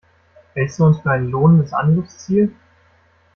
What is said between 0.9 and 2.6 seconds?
für ein lohnendes Angriffsziel?